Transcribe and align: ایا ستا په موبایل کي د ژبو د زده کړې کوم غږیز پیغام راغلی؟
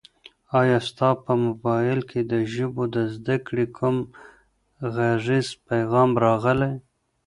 ایا 0.61 0.77
ستا 0.87 1.09
په 1.23 1.33
موبایل 1.45 1.99
کي 2.09 2.19
د 2.31 2.33
ژبو 2.53 2.83
د 2.95 2.97
زده 3.13 3.35
کړې 3.47 3.65
کوم 3.77 3.97
غږیز 4.95 5.47
پیغام 5.69 6.09
راغلی؟ 6.25 6.73